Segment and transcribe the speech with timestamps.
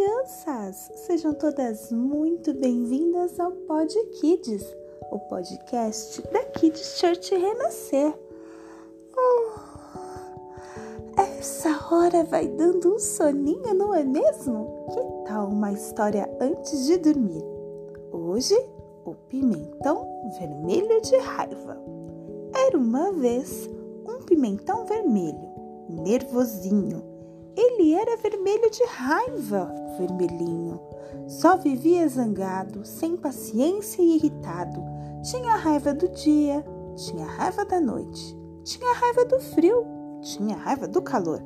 [0.00, 4.64] turmas, sejam todas muito bem-vindas ao Pod Kids,
[5.10, 8.14] o podcast da Kids Church Renascer.
[9.14, 9.50] Oh,
[11.20, 14.86] essa hora vai dando um soninho, não é mesmo?
[14.88, 17.44] Que tal uma história antes de dormir?
[18.10, 18.56] Hoje,
[19.04, 20.08] o pimentão
[20.38, 21.76] vermelho de raiva.
[22.54, 23.68] Era uma vez
[24.08, 25.50] um pimentão vermelho,
[25.90, 27.09] nervosinho
[27.56, 30.80] ele era vermelho de raiva, vermelhinho.
[31.26, 34.82] Só vivia zangado, sem paciência e irritado.
[35.22, 36.64] Tinha raiva do dia,
[36.96, 39.86] tinha raiva da noite, tinha raiva do frio,
[40.22, 41.42] tinha raiva do calor.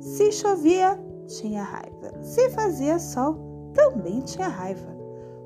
[0.00, 2.12] Se chovia, tinha raiva.
[2.22, 3.36] Se fazia sol,
[3.74, 4.96] também tinha raiva.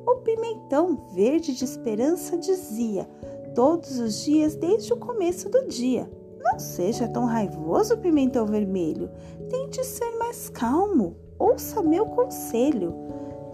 [0.06, 3.08] O pimentão verde de esperança dizia
[3.54, 6.10] todos os dias desde o começo do dia:
[6.50, 9.08] Não seja tão raivoso, pimentão vermelho.
[9.48, 11.16] Tente ser mais calmo.
[11.38, 12.92] Ouça meu conselho.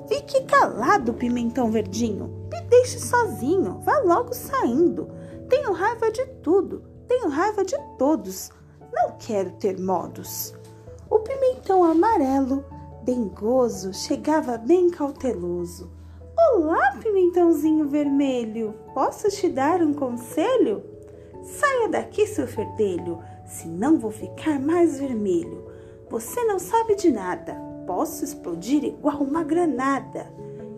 [0.08, 2.48] Fique calado, pimentão verdinho.
[2.50, 3.80] Me deixe sozinho.
[3.82, 5.08] Vá logo saindo.
[5.46, 6.84] Tenho raiva de tudo.
[7.06, 8.50] Tenho raiva de todos.
[8.90, 10.54] Não quero ter modos.
[11.10, 12.64] O pimentão amarelo,
[13.02, 15.90] dengoso, chegava bem cauteloso.
[16.54, 18.74] Olá, pimentãozinho vermelho.
[18.94, 20.95] Posso te dar um conselho?
[21.46, 25.64] Saia daqui, seu ferdelho, senão vou ficar mais vermelho.
[26.10, 27.54] Você não sabe de nada.
[27.86, 30.26] Posso explodir igual uma granada.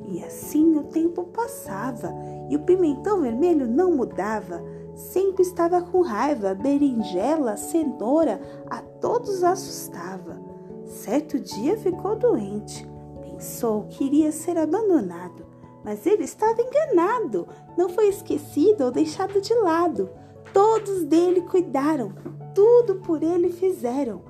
[0.06, 2.14] E assim o tempo passava
[2.50, 4.62] e o pimentão vermelho não mudava.
[4.94, 8.38] Sempre estava com raiva, berinjela, cenoura,
[8.68, 10.38] a todos assustava.
[10.84, 12.86] Certo dia ficou doente.
[13.22, 15.46] Pensou que iria ser abandonado,
[15.82, 17.48] mas ele estava enganado.
[17.76, 20.10] Não foi esquecido ou deixado de lado.
[20.52, 22.12] Todos dele cuidaram,
[22.54, 24.22] tudo por ele fizeram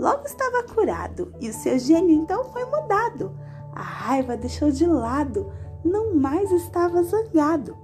[0.00, 3.32] logo estava curado e o seu gênio então foi mudado.
[3.72, 5.52] A raiva deixou de lado,
[5.84, 7.76] não mais estava zangado.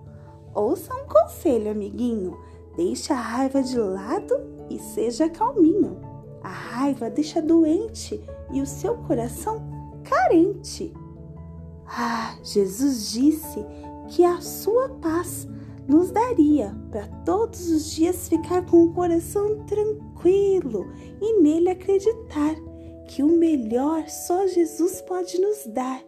[0.55, 2.39] Ouça um conselho, amiguinho:
[2.75, 4.35] deixe a raiva de lado
[4.71, 6.01] e seja calminho.
[6.43, 9.63] A raiva deixa doente e o seu coração
[10.03, 10.95] carente.
[11.87, 13.65] Ah, Jesus disse
[14.09, 15.47] que a sua paz
[15.89, 20.87] nos daria para todos os dias ficar com o coração tranquilo
[21.21, 22.57] e nele acreditar
[23.07, 26.05] que o melhor só Jesus pode nos dar.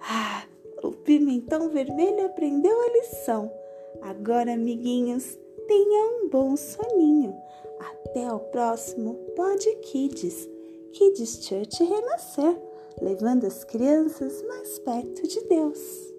[0.00, 0.44] Ah,
[0.82, 3.52] o pimentão vermelho aprendeu a lição.
[4.00, 7.34] Agora, amiguinhos, tenha um bom soninho.
[7.78, 10.48] Até o próximo Pod Kids,
[10.92, 12.56] Kids Church Renascer,
[13.00, 16.11] levando as crianças mais perto de Deus.